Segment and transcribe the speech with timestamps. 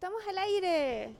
[0.00, 1.14] estamos al aire.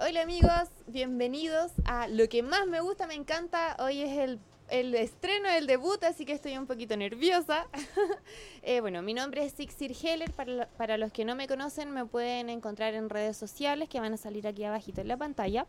[0.00, 3.76] Hola amigos, bienvenidos a lo que más me gusta, me encanta.
[3.78, 7.66] Hoy es el, el estreno del debut, así que estoy un poquito nerviosa.
[8.62, 10.32] Eh, bueno, mi nombre es Sixir Heller.
[10.32, 14.16] Para los que no me conocen, me pueden encontrar en redes sociales que van a
[14.16, 15.66] salir aquí abajito en la pantalla.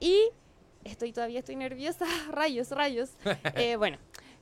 [0.00, 0.30] Y
[0.82, 2.06] estoy todavía estoy nerviosa.
[2.32, 3.10] rayos, rayos.
[3.54, 3.98] Eh, bueno,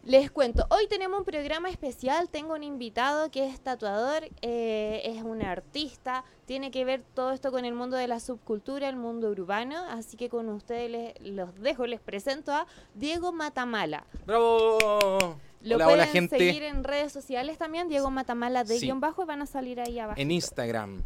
[0.07, 0.64] les cuento.
[0.70, 2.29] Hoy tenemos un programa especial.
[2.30, 6.25] Tengo un invitado que es tatuador, eh, es un artista.
[6.45, 9.77] Tiene que ver todo esto con el mundo de la subcultura, el mundo urbano.
[9.91, 14.05] Así que con ustedes les, los dejo, les presento a Diego Matamala.
[14.27, 14.79] ¡Bravo!
[15.62, 16.38] Lo hola, pueden hola, gente.
[16.38, 18.87] seguir en redes sociales también, Diego Matamala de Sí.
[18.87, 21.02] guion bajo, y van a salir ahí abajo En Instagram.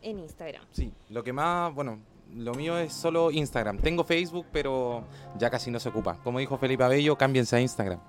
[0.00, 0.62] en Instagram.
[0.70, 1.98] Sí, lo que más, bueno,
[2.34, 3.78] lo mío es solo Instagram.
[3.78, 5.04] Tengo Facebook, pero
[5.38, 6.18] ya casi no se ocupa.
[6.22, 8.00] Como dijo Felipe Abello, cámbiense a Instagram.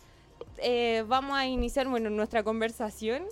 [0.58, 3.24] eh, vamos a iniciar bueno, nuestra conversación.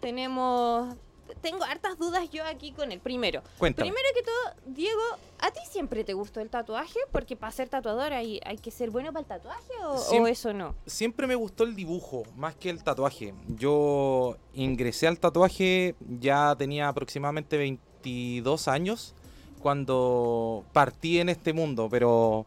[0.00, 0.94] Tenemos.
[1.40, 3.00] Tengo hartas dudas yo aquí con él.
[3.00, 3.90] Primero, Cuéntame.
[3.90, 5.00] primero que todo, Diego,
[5.40, 6.98] ¿a ti siempre te gustó el tatuaje?
[7.12, 10.52] Porque para ser tatuador hay, hay que ser bueno para el tatuaje o, o eso
[10.52, 10.74] no.
[10.86, 13.34] Siempre me gustó el dibujo, más que el tatuaje.
[13.48, 19.14] Yo ingresé al tatuaje, ya tenía aproximadamente 22 años
[19.60, 22.46] cuando partí en este mundo, pero,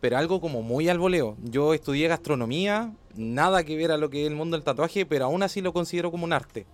[0.00, 1.36] pero algo como muy al voleo.
[1.42, 5.24] Yo estudié gastronomía, nada que ver a lo que es el mundo del tatuaje, pero
[5.24, 6.66] aún así lo considero como un arte.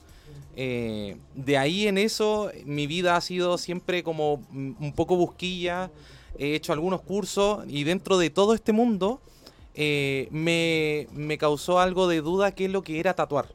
[0.61, 5.89] Eh, de ahí en eso, mi vida ha sido siempre como un poco busquilla.
[6.37, 9.21] He hecho algunos cursos y dentro de todo este mundo
[9.77, 13.47] eh, me, me causó algo de duda qué es lo que era tatuar.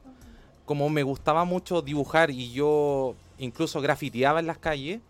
[0.64, 5.00] Como me gustaba mucho dibujar y yo incluso grafiteaba en las calles,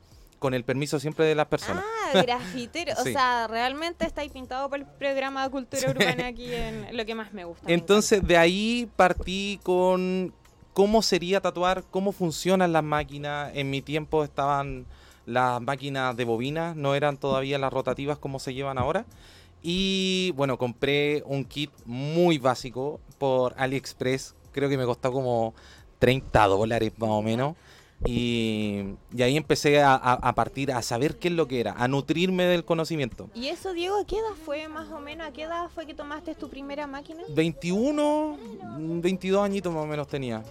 [0.41, 1.85] con el permiso siempre de las personas.
[2.13, 2.95] Ah, grafitero.
[2.99, 7.15] O sea, realmente estáis pintado por el programa de cultura urbana aquí en lo que
[7.15, 7.65] más me gusta.
[7.65, 10.35] me Entonces de ahí partí con
[10.75, 13.53] cómo sería tatuar, cómo funcionan las máquinas.
[13.55, 14.85] En mi tiempo estaban
[15.25, 19.07] las máquinas de bobinas, no eran todavía las rotativas como se llevan ahora.
[19.63, 25.55] Y bueno, compré un kit muy básico por AliExpress, creo que me costó como
[26.01, 27.57] 30 dólares más o menos.
[28.07, 28.85] Y,
[29.17, 31.89] y ahí empecé a, a- a partir a saber qué es lo que era, a
[31.89, 33.31] nutrirme del conocimiento.
[33.35, 35.27] ¿Y eso, Diego, a qué edad fue más o menos?
[35.27, 37.23] ¿A qué edad fue que tomaste tu primera máquina?
[37.31, 38.37] 21,
[39.01, 40.43] 22 añitos más o menos tenía.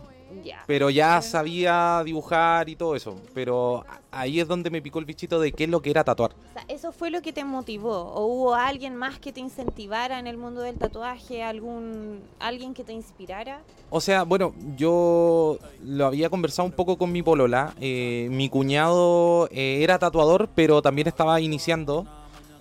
[0.67, 3.15] Pero ya sabía dibujar y todo eso.
[3.33, 6.31] Pero ahí es donde me picó el bichito de qué es lo que era tatuar.
[6.31, 7.91] O sea, ¿Eso fue lo que te motivó?
[8.13, 11.43] ¿O hubo alguien más que te incentivara en el mundo del tatuaje?
[11.43, 13.61] ¿Algún alguien que te inspirara?
[13.89, 17.73] O sea, bueno, yo lo había conversado un poco con mi polola.
[17.79, 22.05] eh, mi cuñado eh, era tatuador, pero también estaba iniciando.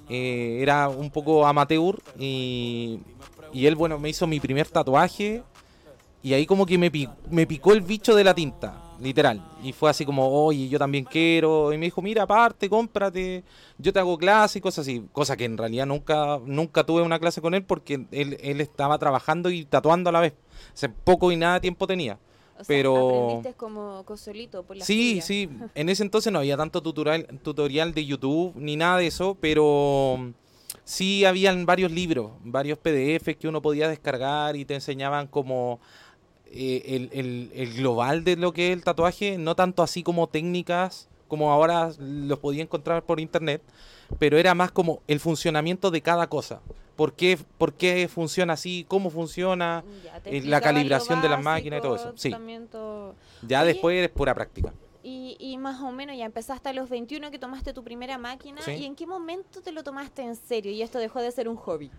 [0.08, 1.98] eh, era un poco amateur.
[2.18, 3.00] Y,
[3.52, 5.42] y él, bueno, me hizo mi primer tatuaje.
[6.22, 9.42] Y ahí como que me, pi- me picó el bicho de la tinta, literal.
[9.62, 11.72] Y fue así como, oye, yo también quiero.
[11.72, 13.42] Y me dijo, mira, aparte, cómprate.
[13.78, 15.04] Yo te hago clases y cosas así.
[15.12, 18.98] Cosa que en realidad nunca, nunca tuve una clase con él porque él, él estaba
[18.98, 20.32] trabajando y tatuando a la vez.
[20.32, 22.14] O sea, poco y nada tiempo tenía.
[22.54, 25.48] O sea, Pero- aprendiste como cosolito por la Sí, sí.
[25.74, 30.32] En ese entonces no había tanto tutorial, tutorial de YouTube ni nada de eso, pero
[30.84, 35.80] sí habían varios libros, varios PDFs que uno podía descargar y te enseñaban como
[36.52, 40.28] eh, el, el- el global de lo que es el tatuaje, no tanto así como
[40.28, 43.62] técnicas como ahora los podía encontrar por internet,
[44.18, 46.60] pero era más como el funcionamiento de cada cosa.
[46.94, 48.84] ¿Por qué, por qué funciona así?
[48.86, 49.82] ¿Cómo funciona?
[50.26, 52.30] Eh, la calibración de las máquinas y todo eso, sí.
[52.70, 53.14] todo-
[53.48, 54.74] Ya Oye, después es pura práctica.
[55.02, 58.60] Y, y más o menos ya empezaste a los 21 que tomaste tu primera máquina.
[58.60, 58.72] Sí.
[58.72, 61.56] ¿Y en qué momento te lo tomaste en serio y esto dejó de ser un
[61.56, 61.90] hobby?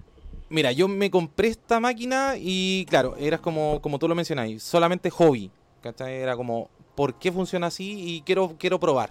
[0.53, 5.09] Mira, yo me compré esta máquina y claro, era como, como tú lo mencionáis, solamente
[5.09, 5.49] hobby.
[5.81, 6.13] ¿cachai?
[6.13, 7.95] Era como, ¿por qué funciona así?
[7.97, 9.09] Y quiero, quiero probar.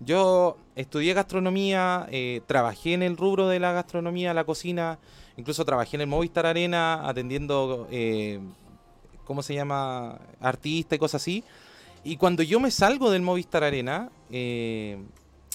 [0.00, 4.98] Yo estudié gastronomía, eh, trabajé en el rubro de la gastronomía, la cocina,
[5.36, 8.40] incluso trabajé en el Movistar Arena atendiendo, eh,
[9.24, 10.18] ¿cómo se llama?
[10.40, 11.44] Artista y cosas así.
[12.02, 15.00] Y cuando yo me salgo del Movistar Arena, eh,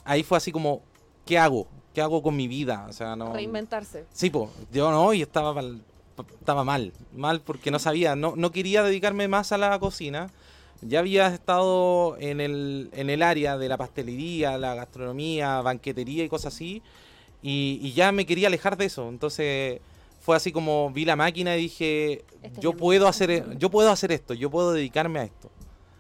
[0.06, 0.83] ahí fue así como,
[1.25, 1.68] ¿qué hago?
[1.98, 2.86] ¿Qué hago con mi vida?
[2.88, 3.34] O sea, no...
[3.34, 4.06] Reinventarse.
[4.14, 5.82] Sí, pues, yo no, y estaba pa'l-
[6.40, 10.28] estaba mal, mal porque no sabía, no, no quería dedicarme más a la cocina.
[10.84, 16.30] Ya había estado en el, en el área de la pastelería, la gastronomía, banquetería y
[16.30, 16.84] cosas así,
[17.42, 19.10] y, y ya me quería alejar de eso.
[19.10, 19.82] Entonces
[20.22, 23.90] fue así como vi la máquina y dije, Esta es yo puedo hacer, yo puedo
[23.90, 25.50] hacer esto, yo puedo dedicarme a esto.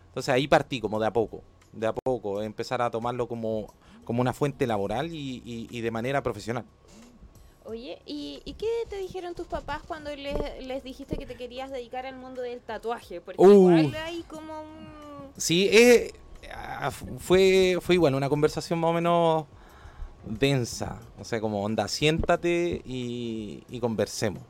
[0.09, 1.41] Entonces ahí partí como de a poco,
[1.73, 3.73] de a poco, empezar a tomarlo como,
[4.07, 6.63] como una fuente laboral y, y- y de manera profesional.
[7.65, 11.69] Oye, ¿y, y qué te dijeron tus papás cuando les, les dijiste que te querías
[11.69, 13.19] dedicar al mundo del tatuaje?
[13.19, 13.77] Porque Uh.
[13.77, 15.31] igual hay como un...
[15.35, 16.13] Sí, eh,
[16.91, 19.45] fu- fue, fue igual, una conversación más o menos
[20.25, 20.99] densa.
[21.19, 24.41] O sea, como onda, siéntate y, y conversemos.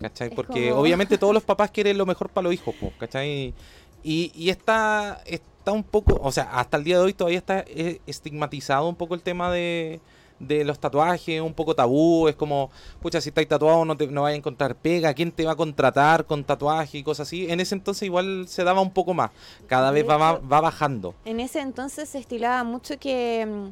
[0.00, 0.28] ¿Cachai?
[0.30, 3.54] Es Porque como- obviamente todos los papás quieren lo mejor para los hijos, ¿cachai?
[4.02, 5.22] Y, y está,
[5.68, 8.96] está un poco, o sea, hasta el día de hoy todavía está eh, estigmatizado un
[8.96, 10.00] poco el tema de,
[10.38, 12.70] de los tatuajes, un poco tabú, es como,
[13.02, 15.56] pucha, si estáis tatuado no, te, no vais a encontrar pega, ¿quién te va a
[15.56, 17.50] contratar con tatuaje y cosas así?
[17.50, 19.30] En ese entonces igual se daba un poco más,
[19.66, 21.14] cada vez va, va bajando.
[21.26, 23.68] En ese entonces se estilaba mucho que, mm,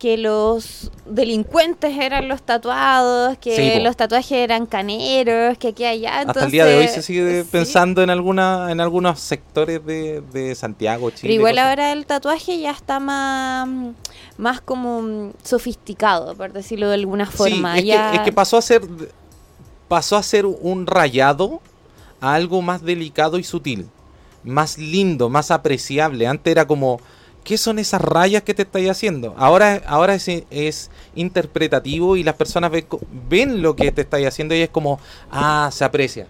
[0.00, 6.20] que los delincuentes eran los tatuados, que Sí, los tatuajes eran caneros, que aquí allá.
[6.20, 7.48] Hasta el día de hoy se sigue sí.
[7.52, 11.20] pensando en alguna, en algunos sectores de, de Santiago, Chile.
[11.24, 13.68] Pero igual cosas- ahora el tatuaje ya está más,
[14.38, 17.74] más como sofisticado, por decirlo de alguna forma.
[17.74, 18.10] Sí, es, ya...
[18.10, 18.80] que, es que pasó a ser
[19.86, 21.60] pasó a ser un rayado
[22.22, 23.86] a algo más delicado y sutil,
[24.44, 26.26] más lindo, más apreciable.
[26.26, 27.00] Antes era como,
[27.44, 29.34] ¿qué son esas rayas que te estáis haciendo?
[29.36, 32.70] Ahora, ahora es, es interpretativo y las personas
[33.28, 35.00] ven, lo que te estáis haciendo y es como,
[35.30, 36.26] ah, se aprecia.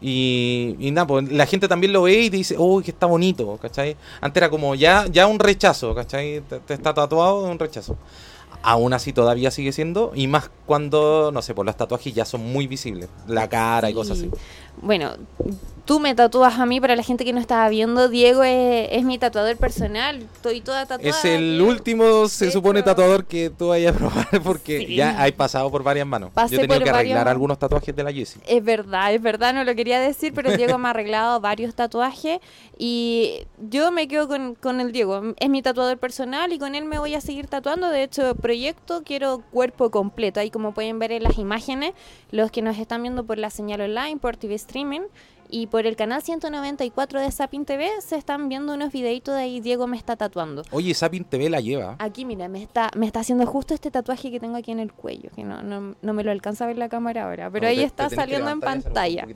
[0.00, 3.58] Y, y nada, pues la gente también lo ve y dice, uy, que está bonito,
[3.60, 3.96] ¿cachai?
[4.20, 6.40] Antes era como ya, ya un rechazo, ¿cachai?
[6.48, 7.96] Te, te está tatuado, un rechazo.
[8.62, 12.42] Aún así todavía sigue siendo, y más cuando, no sé, pues los tatuajes ya son
[12.52, 14.30] muy visibles, la cara y cosas así.
[14.82, 15.12] Bueno,
[15.84, 19.04] tú me tatúas a mí, para la gente que no estaba viendo, Diego es, es
[19.04, 21.08] mi tatuador personal, estoy toda tatuada.
[21.18, 21.68] Es el Diego.
[21.68, 24.94] último, se supone, tatuador que tú vayas a probar porque Sí.
[24.96, 26.30] ya hay pasado por varias manos.
[26.32, 28.40] Pasé Yo he tenido que arreglar varios- algunos tatuajes de la Jessie.
[28.46, 32.38] Es verdad, es verdad, no lo quería decir, pero Diego me ha arreglado varios tatuajes
[32.78, 35.34] y yo me quedo con, con el Diego.
[35.38, 37.88] Es mi tatuador personal y con él me voy a seguir tatuando.
[37.90, 40.40] De hecho, proyecto quiero cuerpo completo.
[40.40, 41.92] Ahí como pueden ver en las imágenes,
[42.30, 45.02] los que nos están viendo por la señal online, por TV Streaming
[45.52, 49.60] y por el canal 194 de Sapin TV, se están viendo unos videitos de ahí
[49.60, 50.62] Diego me está tatuando.
[50.70, 51.96] Oye, Sapin TV la lleva.
[51.98, 54.92] Aquí, mira, me está, me está haciendo justo este tatuaje que tengo aquí en el
[54.92, 57.70] cuello, que no, no, no me lo alcanza a ver la cámara ahora, pero No,
[57.70, 59.26] ahí te- está saliendo en y un pantalla.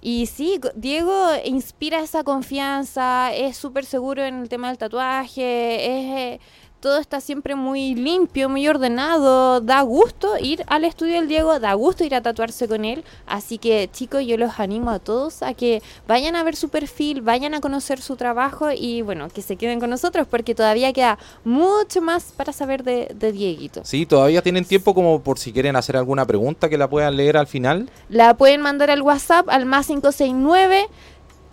[0.00, 5.86] Y sí, Go- Diego inspira esa confianza, es súper seguro en el tema del tatuaje,
[5.86, 6.40] es, eh,
[6.84, 11.72] todo está siempre muy limpio, muy ordenado, da gusto ir al estudio del Diego, da
[11.72, 15.54] gusto ir a tatuarse con él, así que chicos yo los animo a todos a
[15.54, 19.56] que vayan a ver su perfil, vayan a conocer su trabajo y bueno, que se
[19.56, 23.80] queden con nosotros porque todavía queda mucho más para saber de, de Dieguito.
[23.82, 27.38] Sí, todavía tienen tiempo como por si quieren hacer alguna pregunta que la puedan leer
[27.38, 27.88] al final.
[28.10, 30.86] La pueden mandar al WhatsApp al más 569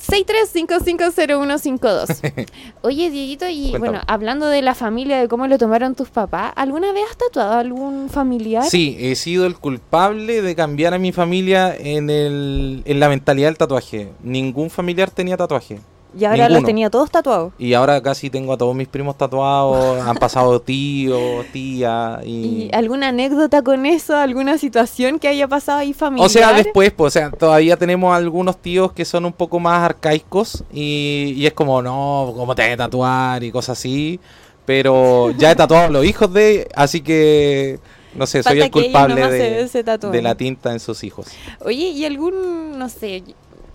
[0.08, 2.48] 63550152.
[2.82, 3.80] Oye, Dieguito, y Cuéntame.
[3.80, 7.54] bueno, hablando de la familia, de cómo lo tomaron tus papás, ¿alguna vez has tatuado
[7.54, 8.64] a algún familiar?
[8.66, 13.50] Sí, he sido el culpable de cambiar a mi familia en, el, en la mentalidad
[13.50, 14.10] del tatuaje.
[14.24, 15.80] Ningún familiar tenía tatuaje.
[16.18, 16.66] Y ahora los ninguno.
[16.68, 17.54] tenía todos tatuados.
[17.58, 20.02] Y ahora casi tengo a todos mis primos tatuados.
[20.08, 22.30] han pasado tíos, tía y...
[22.64, 24.16] ¿Y alguna anécdota con eso?
[24.18, 26.26] ¿Alguna situación que haya pasado ahí familiar?
[26.26, 29.82] O sea, después, pues, o sea, todavía tenemos algunos tíos que son un poco más
[29.84, 33.44] arcaicos y, y es como, no, ¿cómo te vas a tatuar?
[33.44, 34.20] y cosas así.
[34.66, 37.80] Pero ya he tatuado a los hijos de, así que,
[38.14, 40.12] no sé, soy el culpable de, se- se tatúen.
[40.14, 41.28] de la tinta en sus hijos.
[41.66, 43.24] Oye, ¿y algún, no sé,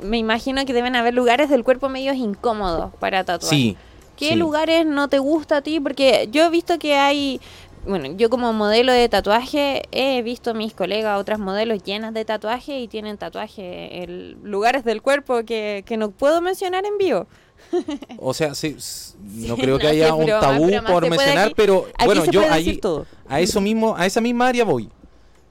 [0.00, 3.50] me imagino que deben haber lugares del cuerpo medios incómodos para tatuar?
[3.50, 3.76] Sí.
[4.16, 4.34] ¿Qué sí.
[4.36, 5.78] lugares no te gusta a ti?
[5.80, 7.40] Porque yo he visto que hay,
[7.86, 12.24] bueno, yo como modelo de tatuaje he visto a mis colegas, otras modelos llenas de
[12.24, 17.26] tatuaje y tienen tatuaje en lugares del cuerpo que, que no puedo mencionar en vivo.
[18.18, 18.76] O sea, sí,
[19.18, 22.24] no Sí, creo que haya un broma, tabú broma, por mencionar, aquí- pero Aquí bueno,
[22.26, 22.80] yo ahí,
[23.28, 24.88] a eso mismo, a esa misma área voy.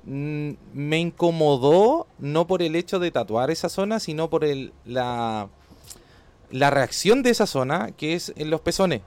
[0.06, 5.50] Mm, me incomodó no por el hecho de tatuar esa zona, sino por el, la,
[6.52, 9.02] la reacción de esa zona, que es en los pezones.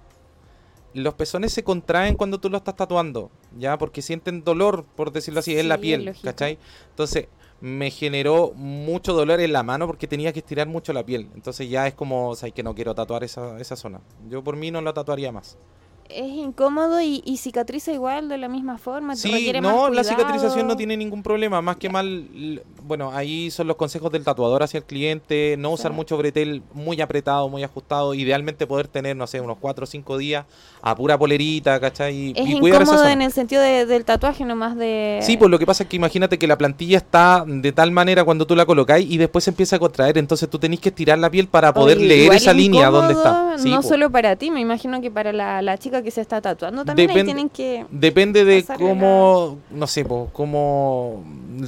[0.95, 5.41] Los pezones se contraen cuando tú lo estás tatuando, ya, porque sienten dolor, por decirlo
[5.41, 6.17] así, en la piel.
[6.23, 6.59] ¿cachai?
[6.91, 7.29] Entonces,
[7.61, 11.29] me generó mucho dolor en la mano porque tenía que estirar mucho la piel.
[11.35, 14.01] Entonces ya es como, o sea, que no quiero tatuar esa, esa zona.
[14.29, 15.59] Yo por mí no la tatuaría más.
[16.09, 19.15] Es incómodo y, y cicatriza igual de la misma forma.
[19.17, 23.77] Sí, no, la cicatrización no tiene ningún problema, más que mal, bueno, ahí son los
[23.77, 25.97] consejos del tatuador hacia el cliente, no usar Sí.
[25.97, 30.17] mucho bretel muy apretado, muy ajustado, idealmente poder tener, no sé, unos 4 o 5
[30.19, 30.47] días
[30.81, 32.15] a pura polerita, ¿cachai?
[32.17, 35.19] Y, Es y incómodo en el sentido de- del tatuaje, nomás de...
[35.23, 38.25] Sí, pues lo que pasa es que imagínate que la plantilla está de tal manera
[38.25, 41.19] cuando tú la colocáis y después se empieza a contraer, entonces tú tenés que estirar
[41.19, 43.57] la piel para poder Oye, leer esa línea donde está.
[43.59, 43.89] Sí, no po.
[43.89, 47.11] solo para ti, me imagino que para la, la chica que se está tatuando también
[47.11, 47.87] ahí tienen que...
[47.91, 51.25] Depende de cómo, no sé, po, cómo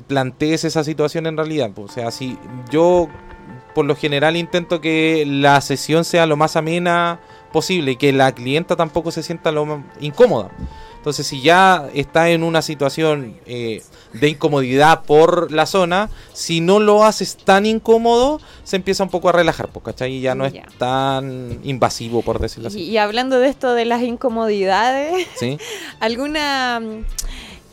[0.06, 1.70] plantees esa situación en realidad.
[1.72, 1.82] po.
[1.82, 2.38] O sea, si
[2.70, 3.08] yo
[3.74, 7.20] por lo general intento que la sesión sea lo más amena
[7.52, 10.50] posible y que la clienta tampoco se sienta lo más incómoda.
[10.96, 16.80] Entonces, si ya está en una situación eh, de incomodidad por la zona, si no
[16.80, 20.14] lo haces tan incómodo, se empieza un poco a relajar, ¿cachai?
[20.16, 20.62] Y ya no Ya.
[20.62, 22.80] es tan invasivo, por decirlo Y, así.
[22.82, 25.58] y hablando de esto de las incomodidades, ¿Sí?
[26.00, 27.04] ¿alguna mm,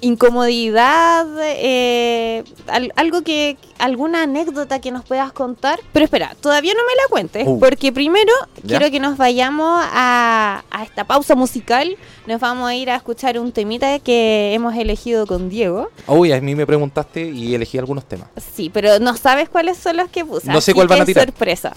[0.02, 5.80] incomodidad, eh, al- algo que, alguna anécdota que nos puedas contar?
[5.94, 7.60] Pero espera, todavía no me la cuentes, Uh.
[7.60, 8.32] porque primero
[8.64, 8.78] ¿Ya?
[8.80, 11.98] quiero que nos vayamos a, a esta pausa musical.
[12.26, 15.90] Nos vamos a ir a escuchar un temita que hemos elegido con Diego.
[16.08, 18.28] Uy, a mí me preguntaste y elegí algunos temas.
[18.56, 20.52] Sí, pero no sabes cuáles son los que puse.
[20.52, 21.24] No sé cuál van a tirar.
[21.24, 21.74] Es sorpresa.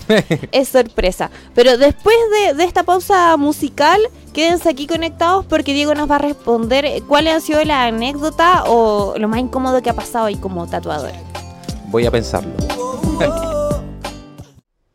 [0.53, 1.31] es sorpresa.
[1.55, 2.17] Pero después
[2.49, 4.01] de, de esta pausa musical,
[4.33, 9.15] quédense aquí conectados porque Diego nos va a responder cuáles han sido la anécdota o
[9.19, 11.13] lo más incómodo que ha pasado ahí como tatuador.
[11.89, 12.53] Voy a pensarlo.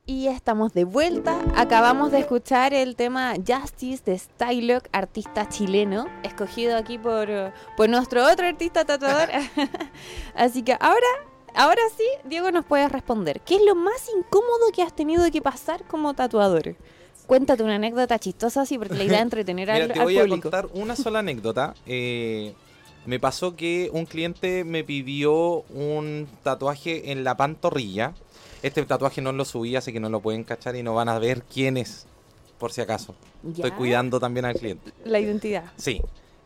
[0.07, 1.39] Y estamos de vuelta.
[1.55, 7.27] Acabamos de escuchar el tema Justice de Stylock, artista chileno, escogido aquí por,
[7.75, 9.29] por nuestro otro artista tatuador.
[10.35, 11.07] Así que ahora,
[11.55, 13.41] ahora sí, Diego nos puede responder.
[13.41, 16.75] ¿Qué es lo más incómodo que has tenido que pasar como tatuador?
[17.27, 20.17] Cuéntate una anécdota chistosa así, porque la idea es entretener al, Mira, te al voy
[20.17, 21.75] a contar una sola anécdota.
[21.85, 22.53] Eh,
[23.05, 28.13] me pasó que un cliente me pidió un tatuaje en la pantorrilla.
[28.63, 31.19] Este tatuaje no lo subí, así que no lo pueden cachar y no van a
[31.19, 32.07] ver quién es,
[32.57, 33.13] por si acaso.
[33.47, 34.91] Estoy cuidando también al cliente.
[35.03, 35.65] La identidad.
[35.77, 36.01] Sí.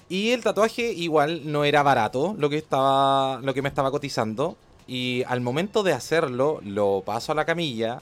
[0.10, 4.58] Y el tatuaje igual no era barato lo que estaba lo que me estaba cotizando
[4.88, 8.02] y al momento de hacerlo lo paso a la camilla,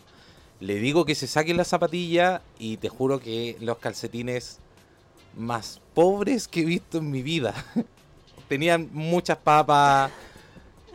[0.59, 4.59] le digo que se saque la zapatilla y te juro que los calcetines
[5.35, 7.53] más pobres que he visto en mi vida.
[8.47, 10.11] Tenían muchas papas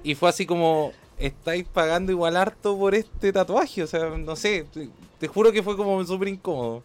[0.02, 4.66] y fue así como estáis pagando igual harto por este tatuaje, o sea, no sé,
[5.20, 6.82] te, juro que fue como súper incómodo.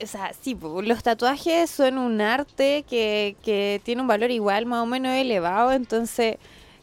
[0.00, 4.80] O sea, sí, los tatuajes son un arte que, que tiene un valor igual más
[4.82, 6.36] o menos elevado, entonces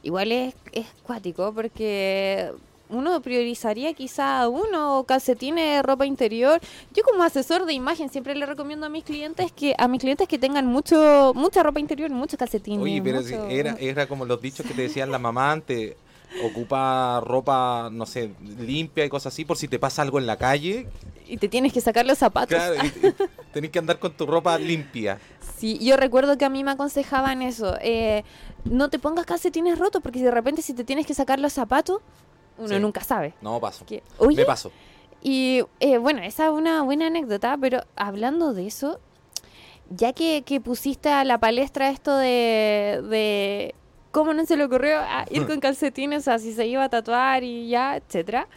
[0.03, 2.51] igual es, es cuático porque
[2.89, 6.59] uno priorizaría quizá uno calcetines, ropa interior.
[6.93, 10.27] Yo como asesor de imagen siempre le recomiendo a mis clientes que a mis clientes
[10.27, 12.81] que tengan mucho mucha ropa interior, muchos calcetines.
[12.83, 15.95] Oye, pero mucho- era, era como los dichos que te decían la mamá antes,
[16.43, 20.37] ocupa ropa, no sé, limpia y cosas así, por si te pasa algo en la
[20.37, 20.87] calle,
[21.27, 22.49] y te tienes que sacar los zapatos.
[22.49, 22.75] claro,
[23.51, 25.17] tenés que andar con tu ropa limpia.
[25.57, 27.77] Sí, yo recuerdo que a mí me aconsejaban eso.
[27.81, 28.23] eh,
[28.65, 32.01] no te pongas calcetines rotos porque de repente si te tienes que sacar los zapatos,
[32.57, 32.79] uno Sí.
[32.79, 33.33] nunca sabe.
[33.41, 33.85] No, paso.
[33.85, 34.71] Que- Oye, Me paso.
[35.21, 38.99] y eh, bueno, esa es una buena anécdota, pero hablando de eso,
[39.89, 43.75] ya que, que pusiste a la palestra esto de, de
[44.11, 46.89] cómo no se le ocurrió a ir con calcetines, o sea, si se iba a
[46.89, 48.47] tatuar y ya, etcétera.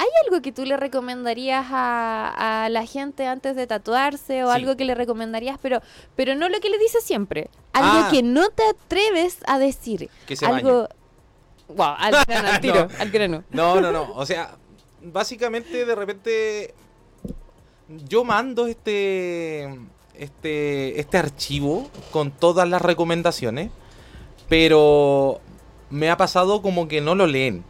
[0.00, 4.54] ¿Hay algo que tú le recomendarías a, a la gente antes de tatuarse o Sí.
[4.56, 5.80] algo que le recomendarías, pero,
[6.14, 7.50] pero no lo que le dices siempre?
[7.72, 8.08] Algo Ah.
[8.08, 10.08] que no te atreves a decir.
[10.28, 10.62] Que se bañe.
[11.68, 12.98] Wow, al grano, al tiro, No.
[12.98, 13.44] al grano.
[13.50, 14.12] No, no, no.
[14.14, 14.56] O sea,
[15.02, 16.74] básicamente de repente
[18.06, 19.78] yo mando este
[20.14, 23.70] este este archivo con todas las recomendaciones,
[24.48, 25.40] pero
[25.90, 27.64] me ha pasado como que no lo leen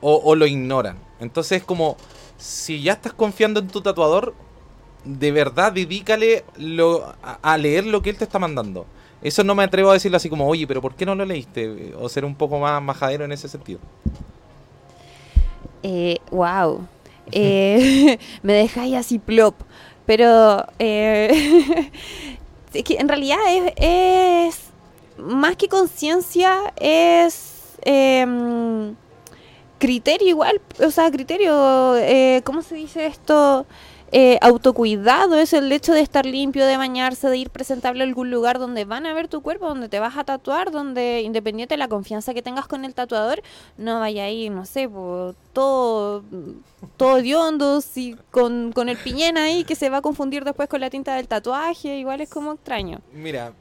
[0.00, 0.98] o, o lo ignoran.
[1.20, 1.96] Entonces como
[2.38, 4.34] si ya estás confiando en tu tatuador,
[5.04, 8.86] de verdad dedícale lo, a, a leer lo que él te está mandando.
[9.22, 11.94] Eso no me atrevo a decirlo así como, oye, pero ¿por qué no lo leíste?
[12.00, 13.80] O ser un poco más majadero en ese sentido.
[15.82, 16.86] Eh, wow.
[17.32, 19.54] Eh, me dejáis así plop.
[20.06, 21.90] Pero eh,
[22.74, 24.70] es que en realidad es, es
[25.18, 28.94] más que conciencia, es em,
[29.78, 33.66] criterio igual, o sea, criterio, eh, ¿cómo se dice esto?
[34.12, 38.30] Eh, autocuidado es el hecho de estar limpio, de bañarse, de ir presentable a algún
[38.30, 41.78] lugar donde van a ver tu cuerpo, donde te vas a tatuar, donde independiente de
[41.78, 43.40] la confianza que tengas con el tatuador,
[43.76, 46.24] no vaya ahí, no sé, po, todo,
[46.96, 50.80] todo hediondo, sí, con, con el piñén ahí que se va a confundir después con
[50.80, 53.00] la tinta del tatuaje, igual es como extraño.
[53.12, 53.52] Mira,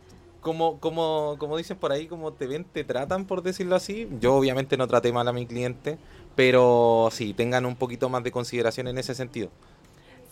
[0.42, 4.08] como, como, como dicen por ahí, como te ven, te tratan, por decirlo así.
[4.20, 6.00] Yo obviamente no traté mal a mi cliente,
[6.36, 9.50] pero sí, tengan un poquito más de consideración en ese sentido.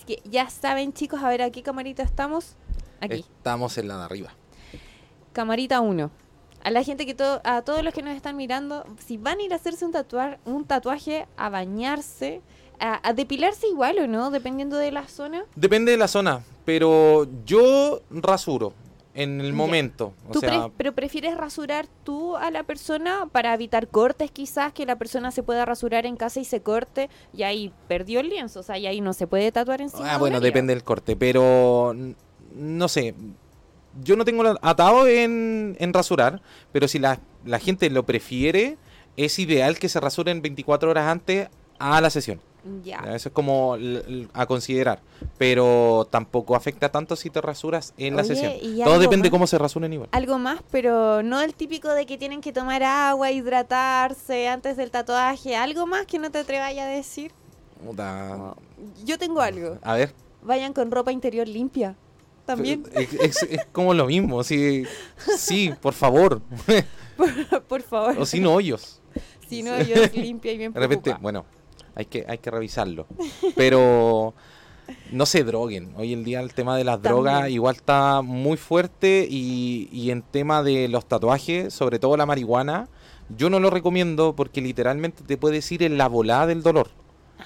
[0.08, 2.56] Que ya saben chicos, a ver, ¿a qué camarita estamos?
[3.02, 3.20] Aquí.
[3.20, 4.34] Estamos en la de arriba.
[5.34, 6.10] Camarita 1.
[6.64, 9.44] A la gente que todo, a todos los que nos están mirando, si van a
[9.44, 12.42] ir a hacerse un tatuar, un tatuaje, a bañarse,
[12.80, 15.44] a, a depilarse igual o no, dependiendo de la zona.
[15.56, 18.74] Depende de la zona, pero yo rasuro
[19.18, 20.14] en el momento.
[20.30, 24.86] O ¿Tú pre- pero prefieres rasurar tú a la persona para evitar cortes quizás, que
[24.86, 28.60] la persona se pueda rasurar en casa y se corte y ahí perdió el lienzo,
[28.60, 30.14] o sea, y ahí no se puede tatuar encima.
[30.14, 31.96] ah, bueno, depende del corte, pero
[32.56, 33.16] no sé.
[34.04, 36.40] Yo no tengo atado en, en rasurar,
[36.72, 38.78] pero si la, la gente lo prefiere,
[39.16, 42.40] es ideal que se rasuren 24 horas antes a la sesión.
[42.84, 43.00] Ya.
[43.16, 43.78] Eso es como
[44.34, 45.00] a considerar.
[45.38, 48.54] Pero tampoco afecta tanto si te rasuras en la sesión.
[48.62, 49.32] ¿y Todo depende más?
[49.32, 50.10] cómo se rasuren igual.
[50.12, 54.92] Algo más, pero no el típico de que tienen que tomar agua, hidratarse antes del
[54.92, 55.56] tatuaje.
[55.56, 57.32] Algo más que no te atrevas a decir.
[59.06, 59.78] Yo tengo algo.
[59.82, 60.14] A ver.
[60.42, 61.96] Vayan con ropa interior limpia.
[62.46, 64.44] También, Es, es- es como lo mismo.
[64.44, 64.86] Sí,
[65.38, 66.42] sí por favor.
[67.68, 68.18] por favor.
[68.20, 69.02] O sin hoyos.
[69.50, 71.46] Si no, yo limpia y bien De repente, bueno,
[71.98, 73.08] hay que, hay que revisarlo.
[73.56, 74.34] Pero
[75.12, 75.94] no se droguen.
[75.98, 80.22] Hoy en día el tema de las drogas igual está muy fuerte y, y en
[80.22, 82.88] tema de los tatuajes, sobre todo la marihuana,
[83.36, 86.90] yo no lo recomiendo porque literalmente te puedes ir en la volada del dolor.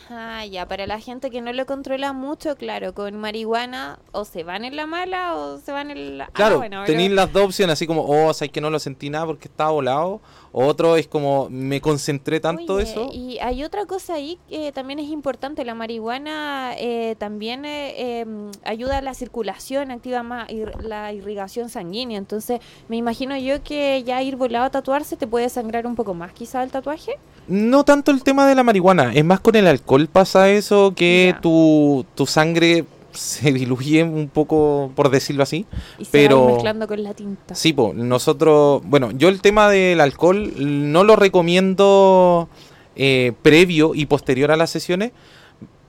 [0.10, 4.44] Ah, ya, para la gente que no lo controla mucho, claro, con marihuana o se
[4.44, 6.26] van en la mala o se van en la...
[6.26, 9.10] Ah, Claro, pero- tenéis las dos opciones, así como, oh, sabes que no lo sentí
[9.10, 10.22] nada porque estaba volado.
[10.54, 13.10] Otro es como, me concentré tanto Oye, eso.
[13.14, 15.64] Y hay otra cosa ahí que también es importante.
[15.64, 21.70] La marihuana eh, también eh, em, ayuda a la circulación, activa más ir- la irrigación
[21.70, 22.18] sanguínea.
[22.18, 26.14] Entonces, me imagino yo que ya ir volado a tatuarse te puede sangrar un poco
[26.14, 27.14] más, quizá el tatuaje.
[27.48, 31.34] No tanto el tema de la marihuana, es más con el alcohol pasa eso, que
[31.42, 35.66] tu, tu sangre se diluye un poco, por decirlo así.
[36.00, 37.56] Y se Pero- va mezclando con la tinta.
[37.56, 42.50] Sí, pues nosotros, bueno, yo el tema del alcohol no lo recomiendo
[42.96, 45.12] eh, previo y posterior a las sesiones,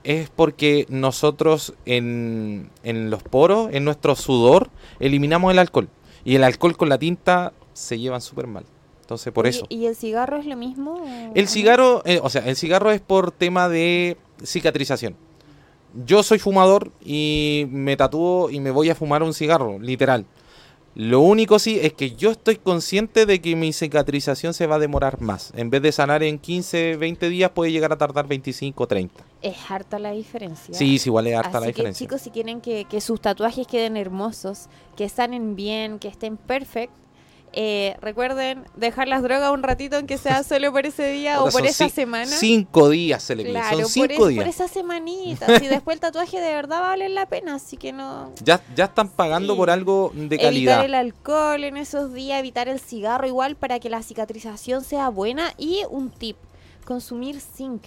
[0.03, 5.89] es porque nosotros en, en los poros, en nuestro sudor, eliminamos el alcohol.
[6.25, 8.65] Y el alcohol con la tinta se llevan súper mal.
[9.01, 9.65] Entonces, por Oye, eso.
[9.69, 11.03] ¿Y el cigarro es lo mismo?
[11.35, 15.15] El cigarro, eh, o sea, el cigarro es por tema de cicatrización.
[15.93, 20.25] Yo soy fumador y me tatúo y me voy a fumar un cigarro, literal.
[20.95, 24.79] Lo único sí es que yo estoy consciente de que mi cicatrización se va a
[24.79, 25.51] demorar más.
[25.55, 29.23] En vez de sanar en 15, 20 días, puede llegar a tardar 25, 30.
[29.41, 30.73] Es harta la diferencia.
[30.75, 32.05] Sí, sí, igual es harta Así la que diferencia.
[32.05, 36.93] chicos, si quieren que, que sus tatuajes queden hermosos, que sanen bien, que estén perfect,
[37.53, 41.65] eh, recuerden dejar las drogas un ratito, aunque sea solo por ese día o por
[41.65, 42.25] esa semana.
[42.27, 44.47] Cinco días se le Claro, son por, cinco por días.
[44.47, 45.47] esa semanita.
[45.59, 48.31] Si después el tatuaje de verdad vale la pena, así que no.
[48.43, 49.57] Ya, ya están pagando Sí.
[49.57, 50.85] por algo de Evitar calidad.
[50.85, 55.53] el alcohol en esos días, evitar el cigarro igual para que la cicatrización sea buena.
[55.57, 56.37] Y un tip,
[56.85, 57.83] consumir zinc.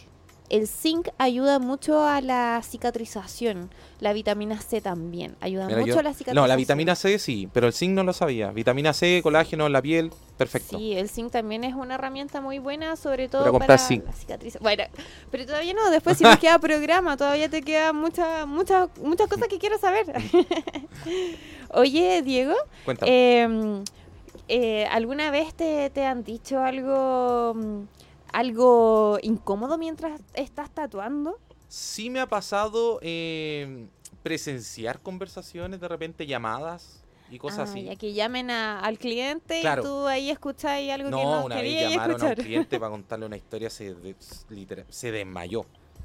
[0.49, 3.69] El zinc ayuda mucho a la cicatrización.
[3.99, 6.37] La vitamina C también ayuda Mira, mucho yo- a la cicatrización.
[6.37, 8.53] no, la vitamina C sí, pero el zinc no lo sabía.
[8.53, 10.79] Vitamina C, colágeno en la piel, perfecto.
[10.79, 14.05] Sí, el zinc también es una herramienta muy buena, sobre todo para zinc.
[14.05, 14.63] la cicatrización.
[14.63, 14.85] Bueno,
[15.33, 19.49] pero todavía no, después si nos queda programa, todavía te quedan muchas muchas muchas cosas
[19.49, 20.07] que quiero saber.
[21.71, 22.55] Oye, Diego,
[22.85, 23.11] Cuéntame.
[23.13, 23.83] eh,
[24.49, 27.81] eh, ¿alguna vez te, te han dicho algo mm,
[28.41, 31.39] algo incómodo mientras estás tatuando?
[31.69, 33.87] Sí me ha pasado eh,
[34.23, 37.85] presenciar conversaciones, de repente llamadas y cosas Ah, así.
[37.85, 39.83] ya que llamen a- al cliente Claro.
[39.83, 42.45] y tú ahí escucháis algo que No, no una vez llamaron a un escuchar.
[42.45, 44.15] cliente para contarle una historia, se, de-
[44.51, 45.65] literal- se desmayó.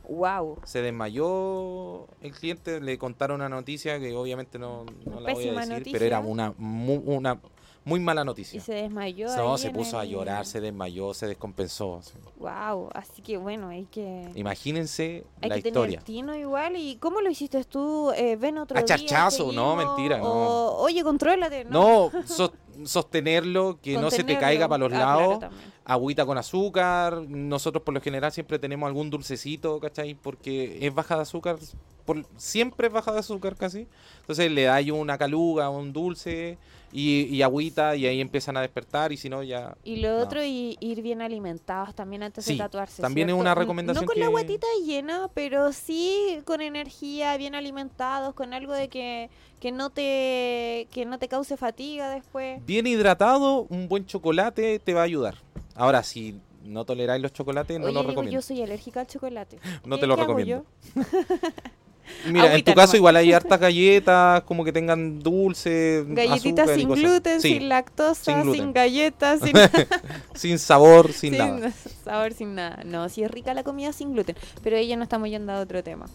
[0.09, 0.59] Wow.
[0.63, 5.51] Se desmayó el cliente, le contaron una noticia que obviamente no, no la voy a
[5.53, 5.91] decir, noticia.
[5.91, 7.39] pero era una, una
[7.83, 8.61] muy mala Y noticia.
[8.61, 9.35] se desmayó.
[9.35, 11.97] No, se puso a llorar, se desmayó, se descompensó.
[11.97, 12.13] así.
[12.39, 15.99] Wow, así que bueno, hay que, Imagínense hay la que historia.
[15.99, 16.75] tener tino igual.
[16.77, 18.11] ¿Y cómo lo hiciste tú?
[18.15, 20.73] Eh, ven otro A día, charchazo, no, mentira, no.
[20.77, 21.65] Oye, contrólate.
[21.65, 25.39] No, so- sostenerlo, que no se te caiga para los Ah, claro, lados.
[25.39, 25.71] también.
[25.83, 27.21] agüita con azúcar.
[27.27, 30.13] Nosotros por lo general siempre tenemos algún dulcecito, ¿cachai?
[30.15, 31.57] Porque es baja de azúcar.
[32.05, 33.87] por- siempre es baja de azúcar casi.
[34.21, 36.57] Entonces le dais una caluga, un dulce
[36.93, 39.75] y, y agüita y ahí empiezan a despertar y si no ya...
[39.83, 40.23] Y lo No.
[40.23, 43.01] otro, y ir bien alimentados también antes Sí, de tatuarse.
[43.01, 43.41] también es ¿cierto?
[43.41, 48.33] una N- recomendación No con que- la guatita llena, pero sí con energía, bien alimentados,
[48.33, 52.65] con algo de que, que, no, te, que no te cause fatiga después.
[52.65, 55.35] Bien hidratado, un buen chocolate te va a ayudar.
[55.75, 58.35] Ahora, si no toleráis los chocolates, no Oye, lo digo, recomiendo.
[58.37, 59.57] yo soy alérgica al chocolate.
[59.85, 60.65] No ¿Qué- te lo recomiendo.
[62.23, 62.95] Mira, en tu caso nomás.
[62.95, 68.23] igual hay hartas galletas, como que tengan dulce, Galletitas azúcar sin gluten, Sí, sin lactosa,
[68.23, 68.73] sin sin, gluten.
[68.73, 69.53] galletas, sin,
[70.35, 71.71] sin sabor, sin, sin nada.
[72.03, 72.83] sabor, sin nada.
[72.85, 75.83] No, sí es rica la comida sin gluten, pero ella no estamos yendo a otro
[75.83, 76.07] tema.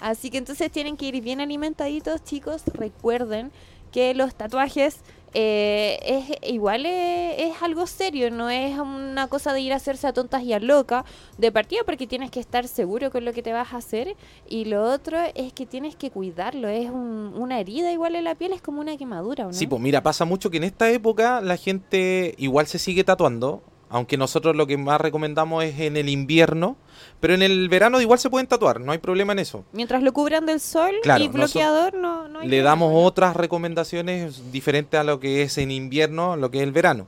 [0.00, 2.62] Así que entonces tienen que ir bien alimentaditos, chicos.
[2.74, 3.50] Recuerden
[3.92, 4.98] que los tatuajes
[5.34, 5.98] eh,
[6.40, 10.12] es igual es, es algo serio, no es una cosa de ir a hacerse a
[10.12, 11.04] tontas y a loca
[11.38, 14.16] de partida porque tienes que estar seguro con lo que te vas a hacer
[14.48, 18.34] y lo otro es que tienes que cuidarlo, es un- una herida igual en la
[18.34, 19.52] piel, es como una quemadura, ¿o ¿no?
[19.54, 23.62] Sí, pues mira, pasa mucho que en esta época la gente igual se sigue tatuando,
[23.90, 26.76] aunque nosotros lo que más recomendamos es en el invierno,
[27.18, 29.64] pero en el verano igual se pueden tatuar, no hay problema en eso.
[29.72, 33.36] Mientras lo cubran del sol Claro, y bloqueador, no, no hay Le problema, damos otras
[33.36, 37.06] recomendaciones diferentes a lo que es en invierno, lo que es el verano.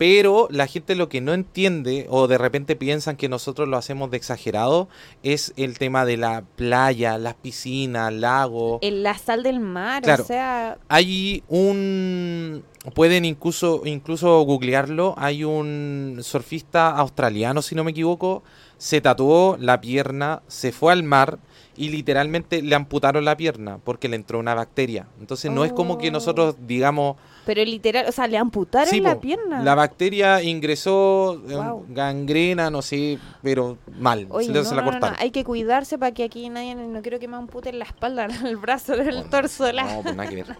[0.00, 4.10] Pero la gente lo que no entiende o de repente piensan que nosotros lo hacemos
[4.10, 4.88] de exagerado
[5.22, 8.78] es el tema de la playa, las piscinas, lagos.
[8.80, 10.24] El- la sal del mar, Claro.
[10.24, 17.90] o sea, Hay un pueden incluso incluso googlearlo, hay un surfista australiano si no me
[17.90, 18.42] equivoco,
[18.78, 21.38] se tatuó la pierna, se fue al mar
[21.76, 25.06] y literalmente le amputaron la pierna porque le entró una bacteria.
[25.20, 26.12] Entonces no es como que Oh.
[26.12, 29.62] nosotros digamos pero literal, o sea, le amputaron Sí, la po, pierna.
[29.62, 34.26] La bacteria ingresó eh, gangrena, no sé, pero mal.
[34.30, 37.18] Oye, se, no, se la no, hay que cuidarse para que aquí nadie, no quiero
[37.18, 39.84] que me amputen la espalda, el brazo, el torso, la...
[39.84, 40.46] No, pues nada que ver.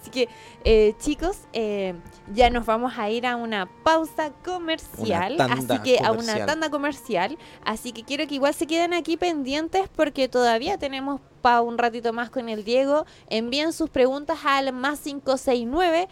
[0.00, 0.28] Así que,
[0.64, 1.94] eh, chicos, eh,
[2.34, 5.34] ya nos vamos a ir a una pausa comercial.
[5.34, 7.38] Una así que a una tanda comercial.
[7.64, 12.12] Así que quiero que igual se queden aquí pendientes porque todavía tenemos para un ratito
[12.12, 13.06] más con el Diego.
[13.28, 16.08] Envíen sus preguntas al más 569.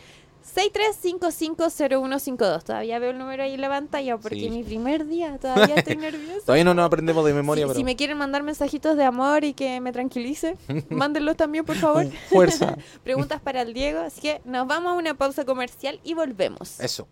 [0.54, 2.64] 63550152.
[2.64, 4.50] Todavía veo el número ahí en la pantalla porque Sí.
[4.50, 6.40] mi primer día todavía estoy nerviosa.
[6.44, 9.42] Todavía no nos aprendemos de memoria, Si, pero si me quieren mandar mensajitos de amor
[9.44, 10.58] y que me tranquilice,
[10.90, 12.04] mándenlos también, por favor.
[12.28, 12.76] fuerza.
[13.04, 14.00] Preguntas para el Diego.
[14.00, 16.78] Así que nos vamos a una pausa comercial y volvemos.
[16.78, 17.08] Eso.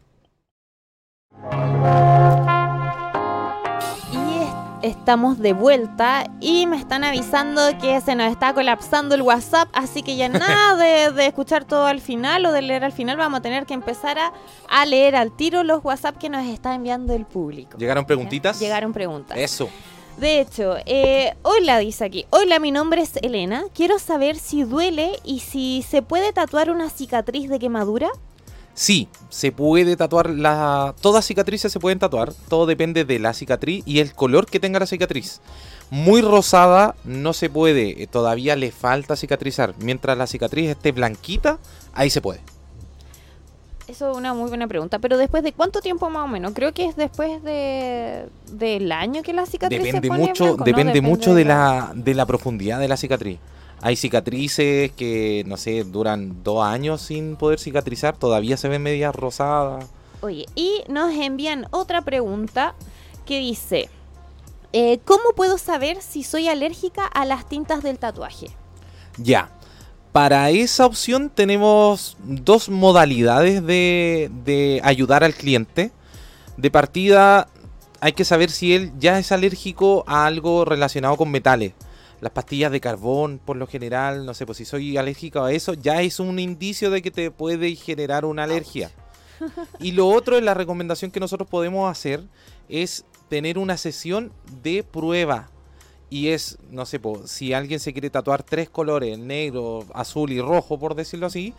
[4.83, 10.03] Estamos de vuelta y me están avisando que se nos está colapsando el WhatsApp, así
[10.03, 13.39] que ya nada de, de escuchar todo al final o de leer al final, vamos
[13.39, 14.33] a tener que empezar a,
[14.69, 17.79] a leer al tiro los WhatsApp que nos está enviando el público.
[17.79, 18.59] ¿Llegaron preguntitas?
[18.59, 19.39] Llegaron preguntas.
[19.39, 19.69] Eso.
[20.17, 22.27] De hecho, eh, hola, dice aquí.
[22.31, 23.65] Hola, mi nombre es Elena.
[23.75, 28.11] Quiero saber si duele y si se puede tatuar una cicatriz de quemadura.
[28.75, 30.95] Sí, se puede tatuar la.
[31.01, 32.33] Todas cicatrices se pueden tatuar.
[32.49, 35.41] Todo depende de la cicatriz y el color que tenga la cicatriz.
[35.91, 38.03] Muy rosada no se puede.
[38.03, 39.75] eh, Todavía le falta cicatrizar.
[39.79, 41.59] Mientras la cicatriz esté blanquita,
[41.93, 42.41] ahí se puede.
[43.89, 44.99] Eso es una muy buena pregunta.
[45.01, 46.53] Pero después de cuánto tiempo más o menos?
[46.55, 50.59] Creo que es después de del año que la cicatriz Depende se pone mucho, blanco,
[50.61, 50.65] ¿no?
[50.65, 53.39] depende mucho de la, de la profundidad de la cicatriz.
[53.83, 59.15] Hay cicatrices que, no sé, duran dos años sin poder cicatrizar, todavía se ven medias
[59.15, 59.87] rosadas.
[60.21, 62.77] Oye, y nos envían otra pregunta
[63.27, 63.89] que dice,
[64.73, 68.47] eh, ¿cómo puedo saber si soy alérgica a las tintas del tatuaje?
[69.19, 69.51] Ya.
[70.13, 75.91] Para esa opción tenemos dos modalidades de, de ayudar al cliente.
[76.57, 77.49] De partida
[78.01, 81.73] hay que saber si él ya es alérgico a algo relacionado con metales.
[82.23, 85.75] Las pastillas de carbón, por lo general, no sé, pues si soy alérgico a eso,
[85.75, 88.93] ya es un indicio de que te puede generar una alergia.
[89.81, 92.23] Y lo otro, la recomendación que nosotros podemos hacer
[92.69, 94.33] es tener una sesión
[94.63, 95.51] de prueba.
[96.11, 100.41] Y es, no sé, po, si alguien se quiere tatuar tres colores, negro, azul y
[100.41, 101.55] rojo, por decirlo así,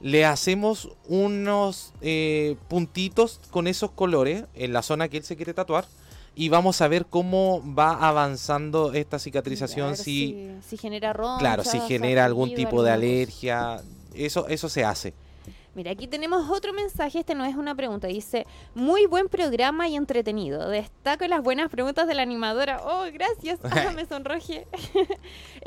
[0.00, 5.54] le hacemos unos eh, puntitos con esos colores en la zona que él se quiere
[5.54, 5.86] tatuar
[6.38, 11.80] y vamos a ver cómo va avanzando esta cicatrización, si, si genera ronchas, claro, si
[11.80, 13.80] genera algún tipo de alergia,
[14.14, 15.14] eso, eso se hace.
[15.74, 19.96] Mira, aquí tenemos otro mensaje, este no es una pregunta, dice, muy buen programa y
[19.96, 24.66] entretenido, destaco las buenas preguntas de la animadora, oh, gracias, Ah, me sonroje.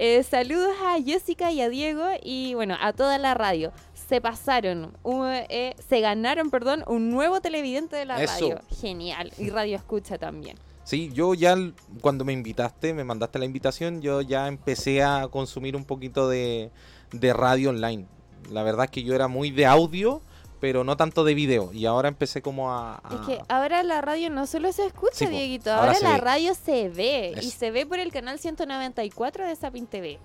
[0.02, 3.74] Eh, saludos a Jessica y a Diego y bueno, a toda la radio.
[4.10, 8.34] Se pasaron, un- eh, se ganaron, perdón, un nuevo televidente de la Eso.
[8.34, 8.60] radio.
[8.82, 9.32] Genial.
[9.38, 10.58] Y radio escucha también.
[10.84, 11.56] Sí, yo ya
[12.02, 16.72] cuando me invitaste, me mandaste la invitación, yo ya empecé a consumir un poquito de,
[17.12, 18.08] de radio online.
[18.52, 20.24] La verdad es que yo era muy de audio,
[20.60, 21.72] pero no tanto de video.
[21.72, 22.95] Y ahora empecé como a...
[23.04, 25.13] a- Es que ahora la radio no solo se escucha.
[25.13, 25.28] Sí.
[25.28, 26.17] Dieguito, Ahora la ve.
[26.17, 27.36] radio se ve.
[27.39, 30.17] Y se ve por el canal 194 de Sapin TV.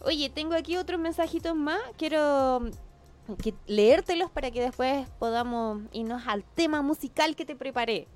[0.00, 1.80] Oye, tengo aquí otros mensajitos más.
[1.98, 2.62] Quiero
[3.42, 8.06] que- leértelos para que después podamos irnos al tema musical que te preparé.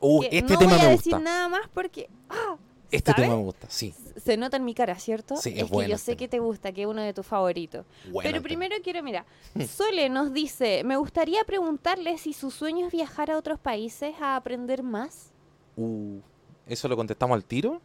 [0.00, 1.18] Uh, Que este no tema voy a me decir gusta.
[1.24, 2.56] nada más porque ah,
[2.90, 3.24] Este ¿sabes?
[3.26, 3.94] tema me gusta, sí.
[4.16, 5.36] se nota en mi cara, ¿cierto?
[5.36, 6.18] Sí, es es que yo el sé tema.
[6.18, 7.84] que te gusta, que es uno de tus favoritos.
[8.04, 8.42] Bueno Pero el tema.
[8.42, 9.26] primero quiero, mira,
[9.68, 14.36] Sole nos dice, me gustaría preguntarle si su sueño es viajar a otros países a
[14.36, 15.32] aprender más.
[15.76, 16.18] Uh,
[16.66, 17.80] ¿Eso lo contestamos al tiro?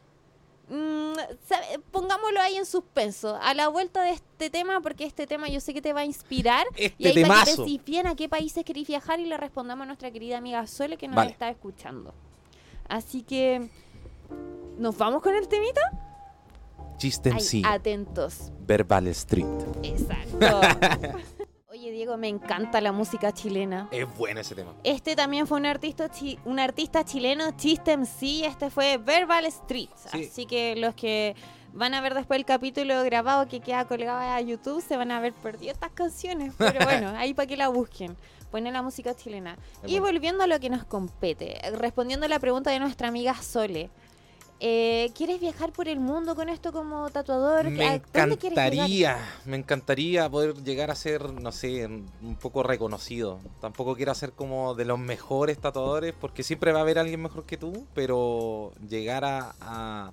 [0.68, 1.14] Mm,
[1.92, 5.74] pongámoslo ahí en suspenso, a la vuelta de este tema, porque este tema yo sé
[5.74, 6.66] que te va a inspirar.
[6.78, 7.62] y Este ahí para que temazo.
[7.66, 10.98] decís bien a qué países queréis viajar y le respondamos a nuestra querida amiga Sole
[10.98, 11.32] que nos Vale.
[11.32, 12.14] está escuchando.
[12.88, 13.70] Así que,
[14.78, 15.82] ¿nos vamos con el temita?
[17.36, 17.62] Ay, sí.
[17.66, 18.52] atentos.
[18.62, 19.46] Verbal Street.
[19.84, 20.62] Exacto.
[22.06, 23.88] Diego, me encanta la música chilena.
[23.90, 24.74] Es bueno ese tema.
[24.84, 28.46] Este también fue un artista, chi- un artista chileno, Chiste MC.
[28.46, 29.90] Este fue Verbal Street.
[30.12, 30.28] Sí.
[30.32, 31.36] Así que los que
[31.74, 35.20] van a ver después el capítulo grabado que queda colgado a YouTube se van a
[35.20, 36.54] ver perdido estas canciones.
[36.60, 38.16] Pero bueno, ahí para que la busquen.
[38.52, 39.58] Ponen la música chilena.
[39.84, 40.06] Es y bueno.
[40.14, 43.90] volviendo a lo que nos compete, respondiendo a la pregunta de nuestra amiga Sole.
[44.60, 47.70] Eh, ¿Quieres viajar por el mundo con esto como tatuador?
[47.70, 53.40] Me encantaría, me encantaría poder llegar a ser, no sé, un poco reconocido.
[53.60, 57.46] Tampoco quiero ser como de los mejores tatuadores, porque siempre va a haber alguien mejor
[57.46, 60.12] que tú, pero llegar a, a,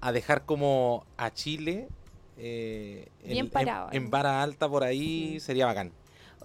[0.00, 1.88] a dejar como a Chile
[2.36, 4.08] eh, en- Bien en- parado, en, ¿eh?
[4.10, 5.40] vara alta por ahí, Sí.
[5.40, 5.92] sería bacán.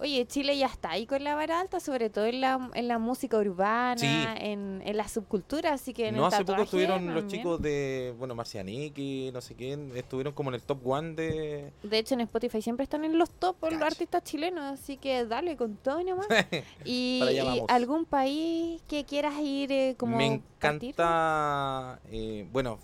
[0.00, 2.98] Oye, Chile ya está ahí con la vara alta, sobre todo en la, en la
[2.98, 4.06] música urbana, Sí.
[4.38, 8.14] en, en la subcultura, así que en No el hace poco estuvieron los chicos de,
[8.18, 11.72] bueno, Marcianiki, no sé quién, estuvieron como en el top one de...
[11.82, 13.86] De hecho, en Spotify siempre están en los top los Cacha.
[13.86, 16.26] artistas chilenos, así que dale con todo nomás.
[16.84, 22.78] Y, y algún país que quieras ir eh, como Me encanta, eh, bueno,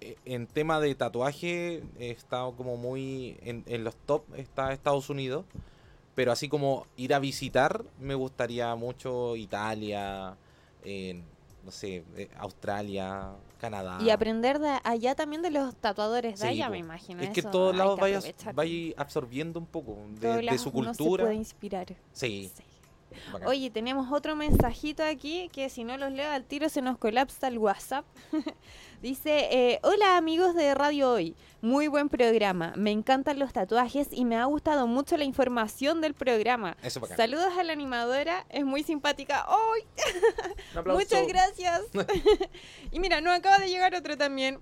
[0.00, 5.10] eh, en tema de tatuaje he estado como muy en, en los top, está Estados
[5.10, 5.44] Unidos,
[6.14, 10.36] pero así como ir a visitar, me gustaría mucho Italia,
[10.84, 11.22] eh,
[11.64, 13.98] no sé, eh, Australia, Canadá.
[14.00, 17.22] Y aprender de allá también de los tatuadores de Sí, allá, me imagino.
[17.22, 21.24] Es que en todos lados vayas, vayas absorbiendo un poco de, su uno se cultura.
[21.24, 21.88] puede inspirar.
[22.12, 22.62] Sí, Sí.
[23.32, 23.48] Bacán.
[23.48, 27.48] Oye, tenemos otro mensajito aquí que si no los leo al tiro se nos colapsa
[27.48, 28.04] el WhatsApp.
[29.02, 34.24] Dice, eh, hola amigos de Radio Hoy, muy buen programa, me encantan los tatuajes y
[34.24, 36.76] me ha gustado mucho la información del programa.
[36.82, 37.00] Eso.
[37.14, 39.46] Saludos a la animadora, es muy simpática.
[39.46, 39.82] ¡Ay!
[40.86, 41.82] Muchas gracias.
[42.90, 44.58] y mira, nos acaba de llegar otro también.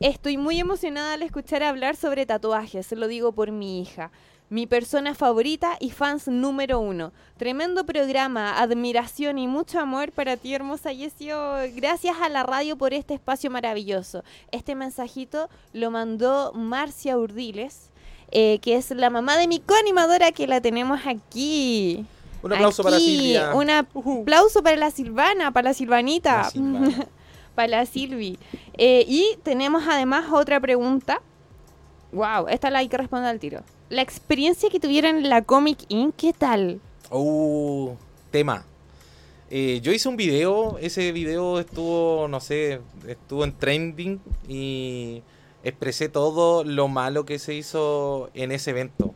[0.00, 4.12] Estoy muy emocionada al escuchar hablar sobre tatuajes, lo digo por mi hija.
[4.50, 7.12] Mi persona favorita y fans número uno.
[7.36, 11.34] Tremendo programa, admiración y mucho amor para ti, hermosa Jessie.
[11.34, 14.24] Oh, Gracias a la radio por este espacio maravilloso.
[14.50, 17.90] Este mensajito lo mandó Marcia Urdiles,
[18.30, 22.06] eh, que es la mamá de mi coanimadora que la tenemos aquí.
[22.42, 23.54] Un aplauso para Silvia.
[23.54, 26.36] Un aplauso para la Silvana, para la Silvanita.
[26.36, 27.06] La Silvana.
[27.54, 28.38] para la Silvi.
[28.78, 31.20] Eh, y tenemos además otra pregunta.
[32.12, 33.62] Wow, esta la hay que responder al tiro.
[33.90, 36.78] La experiencia que tuvieron en la Comic Inc., ¿qué tal?
[37.10, 37.94] Uh,
[38.30, 38.66] tema.
[39.50, 45.22] Eh, yo hice un video, ese video estuvo, no sé, estuvo en trending y
[45.64, 49.14] expresé todo lo malo que se hizo en ese evento.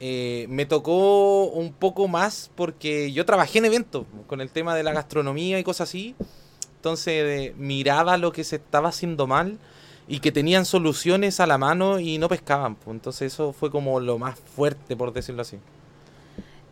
[0.00, 4.82] Eh, me tocó un poco más porque yo trabajé en eventos con el tema de
[4.82, 6.16] la gastronomía y cosas así.
[6.74, 9.56] Entonces eh, miraba lo que se estaba haciendo mal
[10.08, 12.74] y que tenían soluciones a la mano y no pescaban.
[12.74, 12.94] pues.
[12.94, 15.58] Entonces eso fue como lo más fuerte, por decirlo así.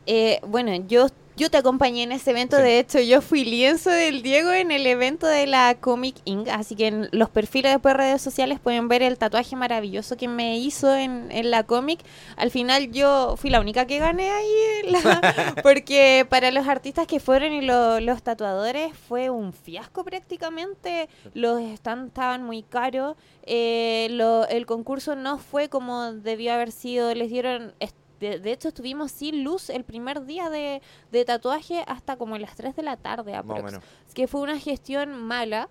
[0.07, 2.57] Eh, bueno, yo, yo te acompañé en ese evento.
[2.57, 2.63] Sí.
[2.63, 6.49] De hecho, yo fui lienzo del Diego en el evento de la Comic Inc.
[6.49, 10.57] Así que en los perfiles de redes sociales pueden ver el tatuaje maravilloso que me
[10.59, 12.01] hizo en, en la Comic.
[12.37, 14.91] Al final yo fui la única que gané ahí.
[14.91, 21.09] la- porque para los artistas que fueron y lo- los tatuadores fue un fiasco prácticamente.
[21.35, 23.17] Los stands estaban muy caros.
[23.43, 27.13] eh, lo- el concurso no fue como debió haber sido.
[27.15, 27.75] Les dieron...
[27.81, 30.81] est- De, de hecho, estuvimos sin luz el primer día de,
[31.13, 33.33] de tatuaje hasta como las 3 de la tarde.
[33.33, 33.75] O aprox.
[34.09, 35.69] Es que fue una gestión mala.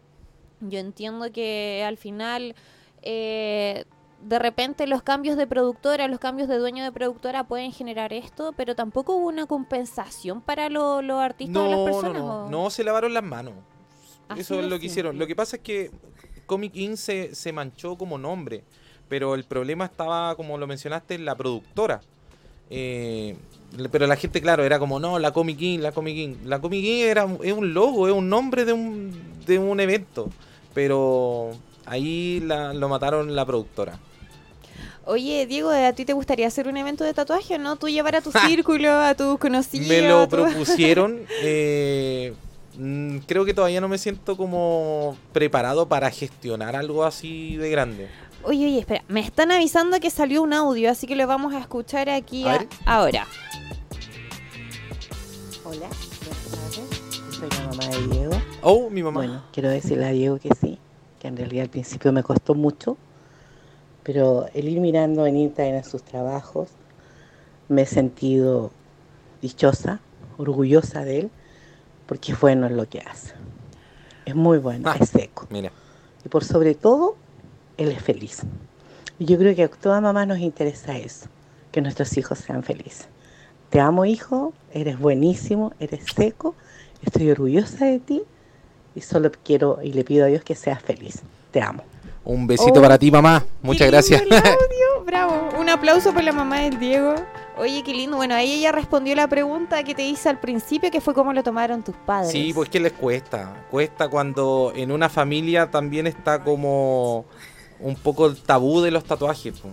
[0.61, 2.55] Yo entiendo que al final
[3.01, 3.85] eh,
[4.21, 8.53] de repente los cambios de productora, los cambios de dueño de productora pueden generar esto,
[8.55, 12.21] pero tampoco hubo una compensación para lo- los artistas las No, no, personas.
[12.21, 12.49] no, ¿o?
[12.49, 13.53] no, se lavaron las manos.
[14.29, 15.19] Así Eso es lo que hicieron.
[15.19, 15.91] Lo que pasa es que
[16.47, 16.95] Comic Inc.
[16.95, 18.63] se, se manchó como nombre,
[19.09, 22.01] pero el problema estaba, como lo mencionaste, en la productora.
[22.69, 23.35] Eh,
[23.91, 26.37] pero la gente, claro, era como, no, la Comic Inc., la Comic Inc.
[26.45, 27.01] La Comic Inc.
[27.03, 29.13] Era, un- es un logo, es un nombre de un,
[29.45, 30.29] de un evento,
[30.73, 31.51] pero
[31.85, 33.99] ahí la- lo mataron la productora.
[35.07, 37.75] Oye, Diego, ¿a ti te gustaría hacer un evento de tatuaje o no?
[37.75, 39.87] Tú llevar a tu círculo, a tus conocidos.
[39.87, 41.19] Me lo tu- propusieron.
[41.43, 42.33] eh,
[42.77, 48.07] mm, creo que todavía no me siento como preparado para gestionar algo así de grande.
[48.43, 51.59] Oye, oye, espera, me están avisando que salió un audio, así que lo vamos a
[51.59, 53.25] escuchar aquí A a- ahora.
[55.63, 55.87] Hola.
[57.31, 58.33] Soy la mamá de Diego.
[58.61, 59.19] Oh, mi mamá.
[59.19, 60.77] Bueno, quiero decirle a Diego que sí,
[61.19, 62.97] que en realidad al principio me costó mucho,
[64.03, 66.69] pero el ir mirando en Instagram sus trabajos,
[67.67, 68.71] me he sentido
[69.41, 69.99] dichosa,
[70.37, 71.31] orgullosa de él,
[72.05, 73.33] porque es bueno en lo que hace.
[74.25, 74.97] Es muy bueno, Ah.
[74.99, 75.47] es seco.
[75.49, 75.71] Mira,
[76.23, 77.15] Y por sobre todo,
[77.77, 78.41] él es feliz.
[79.19, 81.27] Y yo creo que a toda mamá nos interesa eso,
[81.71, 83.07] que nuestros hijos sean felices.
[83.69, 86.55] Te amo, hijo, eres buenísimo, eres seco,
[87.03, 88.23] estoy orgullosa de ti
[88.95, 91.21] y solo quiero y le pido a Dios que seas feliz.
[91.51, 91.83] Te amo.
[92.23, 93.45] un besito Oh, para ti, mamá.
[93.61, 94.23] Muchas gracias.
[95.05, 95.49] bravo.
[95.59, 97.13] Un aplauso por la mamá del Diego.
[97.57, 98.17] Oye, qué lindo.
[98.17, 101.41] Bueno, ahí ella respondió la pregunta que te hice al principio, que fue cómo lo
[101.43, 102.31] tomaron tus padres.
[102.31, 103.65] Sí, pues que les cuesta.
[103.71, 107.25] Cuesta cuando en una familia también está como
[107.79, 109.53] un poco el tabú de los tatuajes.
[109.59, 109.69] po.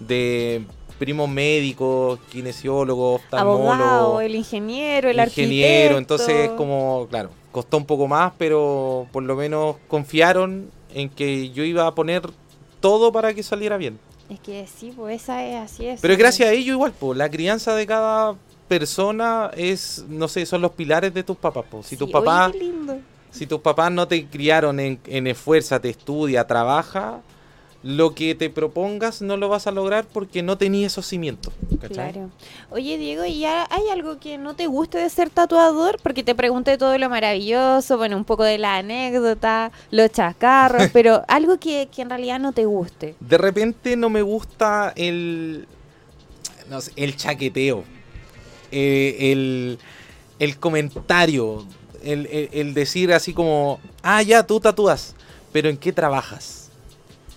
[0.00, 0.64] De
[0.98, 5.96] primos médicos, kinesiólogos, Abogado, el ingeniero, el ingeniero.
[5.96, 5.98] arquitecto.
[5.98, 11.64] Entonces, como, claro, costó un poco más, pero por lo menos confiaron en que yo
[11.64, 12.22] iba a poner
[12.80, 13.98] todo para que saliera bien.
[14.30, 16.00] Es que sí, pues esa es así es.
[16.00, 18.36] Pero es gracias a ello igual, pues, la crianza de cada
[18.68, 21.64] persona es, no sé, son los pilares de tus papás.
[21.68, 21.82] po.
[21.82, 22.52] Si Sí, tus papás
[23.32, 27.20] si tus papás no te criaron en, en esfuérzate, estudia, trabaja,
[27.82, 31.54] lo que te propongas no lo vas a lograr porque no tenías esos cimientos.
[31.80, 32.12] ¿cachai?
[32.12, 32.30] Claro.
[32.70, 35.98] Oye, Diego, ¿y ya hay algo que no te guste de ser tatuador?
[36.02, 41.22] Porque te pregunté todo lo maravilloso, bueno, un poco de la anécdota, los chascarros, pero
[41.26, 43.14] algo que, que en realidad no te guste.
[43.18, 45.66] De repente no me gusta el,
[46.68, 47.84] no sé, el chaqueteo,
[48.72, 49.78] eh, el,
[50.38, 51.64] el comentario,
[52.02, 55.14] el, el- el decir así como, ah, ya, tú tatúas,
[55.50, 56.59] pero ¿en qué trabajas?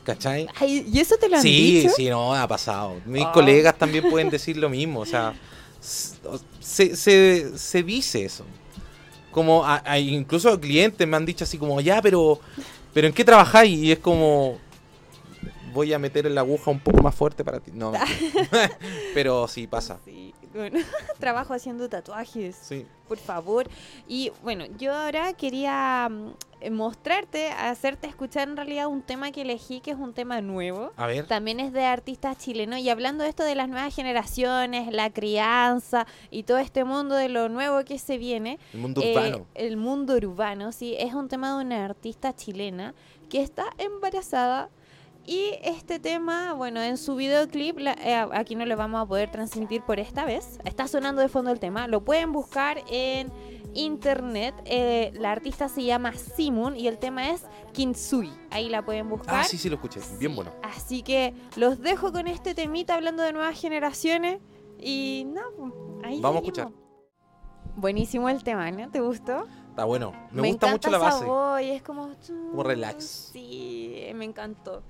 [0.04, 0.48] ¿Cachai?
[0.60, 1.94] Ay, ¿Y eso te lo han Sí, dicho?
[1.96, 2.96] sí, no, ha pasado.
[3.06, 3.32] Mis Ah.
[3.32, 5.00] colegas también pueden decir lo mismo.
[5.00, 5.34] O sea,
[5.80, 8.44] se, se, se dice eso.
[9.32, 12.40] Como a- a- incluso clientes me han dicho así como, ya, pero,
[12.94, 13.78] pero ¿en qué trabajáis?
[13.80, 14.58] Y es como,
[15.74, 17.72] voy a meter la aguja un poco más fuerte para ti.
[17.74, 17.94] No,
[19.14, 20.00] pero sí pasa.
[20.06, 20.80] Sí, bueno,
[21.20, 22.56] trabajo haciendo tatuajes.
[22.56, 22.86] Sí.
[23.08, 23.68] por favor.
[24.08, 29.42] Y bueno, yo ahora quería mm, eh, mostrarte, hacerte escuchar en realidad un tema que
[29.42, 30.92] elegí, que es un tema nuevo.
[30.96, 31.28] A ver.
[31.28, 36.08] También es de artistas chilenos y hablando de esto de las nuevas generaciones, la crianza
[36.32, 39.46] y todo este mundo de lo nuevo que se viene, El mundo eh, urbano.
[39.56, 42.94] el mundo urbano, sí, es un tema de una artista chilena
[43.30, 44.70] que está embarazada
[45.26, 49.32] y este tema, bueno, en su videoclip, la- eh, aquí no lo vamos a poder
[49.32, 53.32] transmitir por esta vez, está sonando de fondo el tema, lo pueden buscar en
[53.74, 59.10] internet, eh, la artista se llama Simun y el tema es Kinsui, ahí la pueden
[59.10, 59.36] buscar.
[59.36, 60.00] Ah, sí, sí, lo escuché.
[60.20, 60.52] Bien bueno.
[60.62, 64.40] Así que los dejo con este temita hablando de nuevas generaciones
[64.80, 65.42] y no,
[66.04, 66.74] ahí Vamos a seguimos.
[67.76, 68.92] Buenísimo el tema, ¿no?
[68.92, 69.46] ¿Te gustó?
[69.70, 70.14] Está bueno.
[70.32, 71.26] Me, gusta mucho la base.
[71.26, 72.12] voz y es como...
[72.28, 73.30] Como relax.
[73.34, 74.84] Sí, me encantó.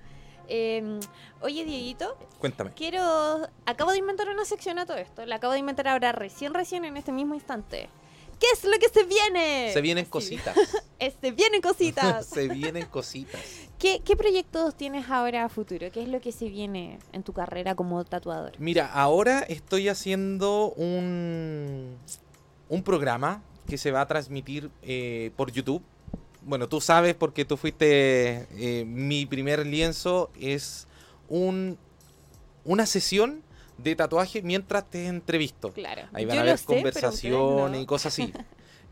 [0.48, 1.00] Eh,
[1.42, 2.72] oye, Dieguito, Cuéntame.
[2.76, 3.48] quiero...
[3.66, 5.26] Acabo de inventar una sección a todo esto.
[5.26, 7.90] La acabo de inventar ahora recién, recién, en este mismo instante.
[8.40, 9.72] ¿Qué es lo que se viene?
[9.72, 10.58] Se vienen cositas.
[11.00, 12.26] Este, vienen cositas.
[12.34, 13.42] se vienen cositas.
[13.78, 15.92] ¿Qué, ¿Qué proyectos tienes ahora a futuro?
[15.92, 18.54] ¿Qué es lo que se viene en tu carrera como tatuador?
[18.58, 21.98] Mira, ahora estoy haciendo un,
[22.70, 25.82] un programa que se va a transmitir eh, por YouTube.
[26.46, 30.30] Bueno, tú sabes porque tú fuiste eh, mi primer lienzo.
[30.40, 30.88] Es
[31.30, 31.78] un,
[32.66, 33.42] una sesión
[33.78, 35.72] de tatuaje mientras te entrevisto.
[35.72, 36.04] Claro.
[36.14, 38.34] Ahí van Yo a sé, pero conversaciones y cosas así.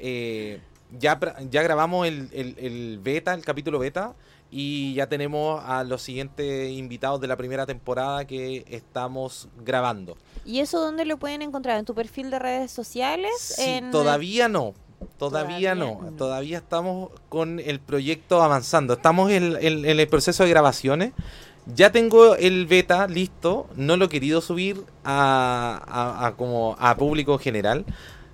[0.04, 0.60] Eh,
[0.98, 1.20] ya,
[1.52, 4.16] ya grabamos el, el- el beta, el capítulo beta,
[4.50, 10.18] y ya tenemos a los siguientes invitados de la primera temporada que estamos grabando.
[10.44, 11.78] ¿Y eso dónde lo pueden encontrar?
[11.78, 13.32] ¿En tu perfil de redes sociales?
[13.40, 13.92] Sí, en...
[13.92, 14.74] todavía no.
[15.18, 16.02] Todavía, Todavía no.
[16.02, 16.12] no.
[16.18, 18.94] Todavía estamos con el proyecto avanzando.
[18.94, 21.14] Estamos en, en- en el proceso de grabaciones.
[21.76, 26.96] Ya tengo el beta listo, no lo he querido subir a, a- a como a
[26.96, 27.86] público general.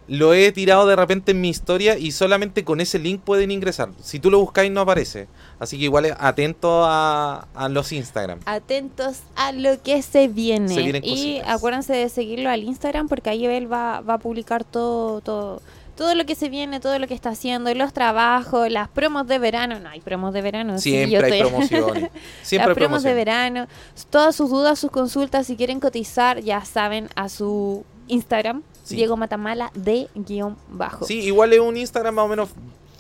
[0.09, 3.89] Lo he tirado de repente en mi historia y solamente con ese link pueden ingresar.
[4.01, 5.27] Si tú lo buscáis no aparece.
[5.59, 8.39] Así que igual atento a, a los Instagram.
[8.45, 10.69] Atentos a lo que se viene.
[10.73, 15.19] Se y acuérdense de seguirlo al Instagram porque ahí él va, va a publicar todo,
[15.19, 15.61] todo,
[15.97, 19.39] todo lo que se viene, todo lo que está haciendo, los trabajos, las promos de
[19.39, 19.79] verano.
[19.79, 20.77] No hay promos de verano.
[20.77, 22.11] sí, Siempre yo hay estoy- promociones.
[22.43, 23.67] Siempre hay las promos de verano,
[24.09, 28.95] todas sus dudas, sus consultas, si quieren cotizar, ya saben, a su Instagram, Sí.
[28.95, 31.05] Diego Matamala de guion bajo.
[31.05, 32.49] Sí, igual es un Instagram más o menos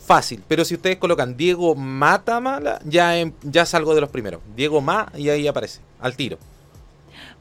[0.05, 0.43] fácil.
[0.45, 4.41] Pero si ustedes colocan Diego Matamala, ya, em- ya salgo de los primeros.
[4.55, 5.79] Diego Ma y ahí aparece.
[6.01, 6.37] Al tiro.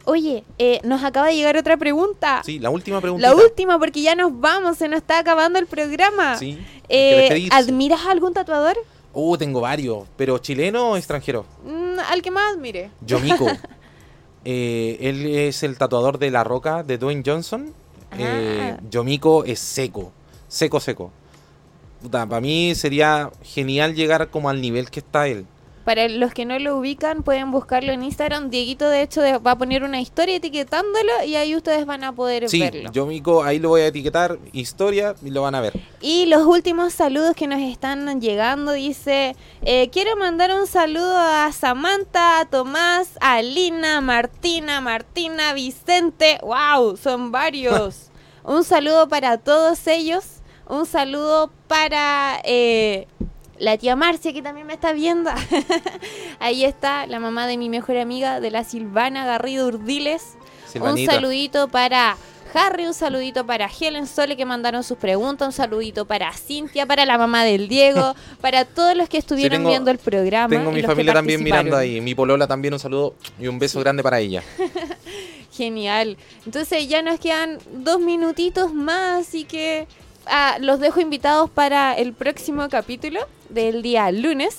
[0.07, 2.41] Oye, eh, nos acaba de llegar otra pregunta.
[2.45, 3.29] Sí, la última pregunta.
[3.29, 6.39] La última, porque ya nos vamos, se nos está acabando el programa.
[6.39, 6.59] Sí.
[6.89, 7.49] Eh.
[7.51, 8.77] ¿Admiras a algún tatuador?
[9.13, 10.05] Uh, tengo varios.
[10.17, 11.45] ¿Pero chileno o extranjero?
[11.65, 12.91] Mm, al que más admire.
[13.05, 13.47] Yomico.
[14.49, 17.75] Eh, él es el tatuador de La Roca de Dwayne Johnson.
[18.17, 18.81] Eh, Ah.
[18.89, 20.13] Yomico es seco.
[20.47, 21.11] Seco, seco.
[22.13, 25.47] para mí sería genial llegar como al nivel que está él.
[25.87, 28.51] Para los que no lo ubican, pueden buscarlo en Instagram.
[28.51, 32.49] Dieguito, de hecho, va a poner una historia etiquetándolo y ahí ustedes van a poder
[32.49, 32.91] Sí, verlo.
[32.91, 35.75] Yomico, ahí lo voy a etiquetar, historia, y lo van a ver.
[36.01, 41.53] Y los últimos saludos que nos están llegando, dice, eh, quiero mandar un saludo a
[41.53, 48.11] Samantha, a Tomás, a Lina, Martina, Martina, Vicente, wow, son varios.
[48.43, 50.25] un saludo para todos ellos,
[50.69, 53.07] un saludo para eh,
[53.59, 55.31] la tía Marcia que también me está viendo.
[56.39, 60.37] Ahí está la mamá de mi mejor amiga, de la Silvana Garrido Urdiles.
[60.81, 62.17] Un saludito para
[62.53, 67.07] Harry, un saludito para Helen Sole que mandaron sus preguntas, un saludito para Cintia, para
[67.07, 70.49] la mamá del Diego, para todos los que estuvieron tengo- viendo el programa.
[70.49, 72.01] Tengo mi familia también mirando ahí.
[72.01, 74.43] Mi polola también un saludo y un beso grande para ella.
[75.53, 76.17] Genial.
[76.45, 79.87] Entonces ya nos quedan dos minutitos más, así que
[80.27, 84.59] ah, los dejo invitados para el próximo capítulo del día lunes.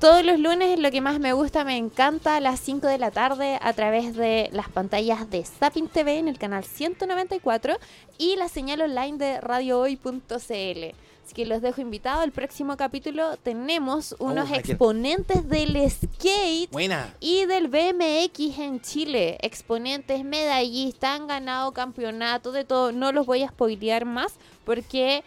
[0.00, 2.98] Todos los lunes es lo que más me gusta, me encanta a las 5 de
[2.98, 7.76] la tarde a través de las pantallas de Zapping TV en el canal 194
[8.16, 11.07] y la señal online de radiohoy.cl.
[11.28, 12.24] Así que los dejo invitados.
[12.24, 14.60] El próximo capítulo tenemos unos ¿a quién?
[14.60, 17.14] exponentes del skate Buena.
[17.20, 19.36] y del BMX en Chile.
[19.42, 22.92] Exponentes, medallistas, han ganado campeonatos, de todo.
[22.92, 25.22] No los voy a spoilear más porque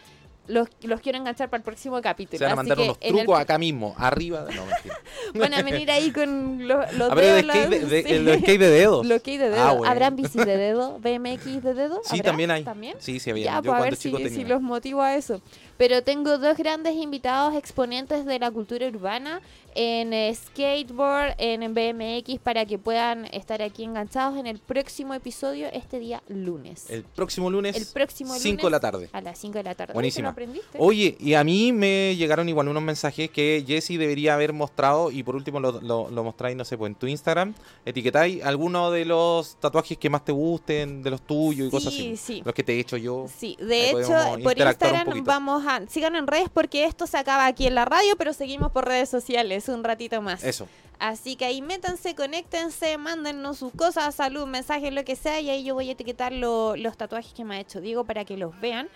[0.47, 2.39] los, los quiero enganchar para el próximo capítulo.
[2.39, 4.47] Se van a mandar unos el- trucos acá mismo, arriba.
[4.53, 4.97] No, mentira.
[5.35, 7.41] van a venir ahí con los, los de dedos.
[7.43, 8.39] skate de, las- de- sí.
[8.41, 9.05] skate de dedos.
[9.05, 9.61] Los skate de dedo.
[9.63, 9.91] Ah, bueno.
[9.91, 10.97] ¿Habrán bici de dedo?
[10.99, 12.01] ¿BMX de dedo?
[12.03, 12.23] Sí, ¿Habrá?
[12.23, 12.63] también hay.
[12.63, 12.95] ¿También?
[12.99, 13.45] Sí, sí había.
[13.45, 14.47] Ya, Yo pues a ver si, chico si tenía.
[14.47, 15.41] los motivo a eso.
[15.81, 19.41] Pero tengo dos grandes invitados exponentes de la cultura urbana
[19.73, 25.69] en eh, skateboard, en BMX, para que puedan estar aquí enganchados en el próximo episodio
[25.73, 26.87] este día lunes.
[26.89, 29.09] El próximo lunes, El próximo 5 de lunes la tarde.
[29.11, 29.93] A las 5 de la tarde.
[29.93, 30.35] Buenísima.
[30.77, 35.23] Oye, y a mí me llegaron igual unos mensajes que Jesse debería haber mostrado y
[35.23, 37.55] por último lo, lo, lo mostráis, no sé, pues en tu Instagram,
[37.85, 42.13] etiquetáis alguno de los tatuajes que más te gusten, de los tuyos y cosas Sí,
[42.13, 42.17] así.
[42.17, 42.41] sí.
[42.45, 43.25] Los que te he hecho yo.
[43.35, 44.13] Sí, de hecho,
[44.43, 45.70] por Instagram vamos a...
[45.89, 49.09] Sigan en redes porque esto se acaba aquí en la radio, pero seguimos por redes
[49.09, 50.43] sociales un ratito más.
[50.43, 50.67] Eso.
[50.99, 55.63] Así que ahí métanse, conéctense, mándennos sus cosas, salud, mensajes, lo que sea, y ahí
[55.63, 58.59] yo voy a etiquetar lo- los tatuajes que me ha hecho Diego para que los
[58.61, 58.87] vean.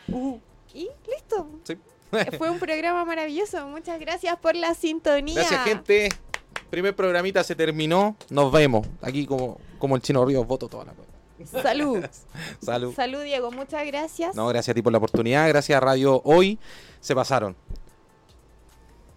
[0.74, 1.48] Y listo.
[1.64, 1.78] Sí.
[2.38, 3.68] Fue un programa maravilloso.
[3.68, 5.36] Muchas gracias por la sintonía.
[5.36, 6.10] Gracias, gente.
[6.70, 8.16] Primer programita se terminó.
[8.30, 8.86] Nos vemos.
[9.02, 11.10] Aquí como, como el chino Ríos, voto toda la cosa.
[11.44, 12.06] Salud.
[12.62, 12.94] Salud.
[12.94, 13.52] Salud, Diego.
[13.52, 14.36] Muchas gracias.
[14.36, 15.48] No, gracias a ti por la oportunidad.
[15.50, 16.60] Gracias a Radio Hoy.
[17.02, 17.56] Se pasaron.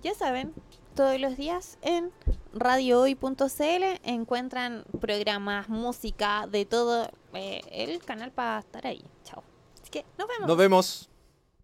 [0.02, 0.52] Ya saben,
[0.94, 2.10] todos los días en
[2.54, 7.10] radiohoy.cl encuentran programas, música, de todo.
[7.34, 9.04] eh, el canal para estar ahí.
[9.24, 9.42] Chao.
[9.80, 10.48] Así que nos vemos.
[10.48, 11.10] Nos vemos.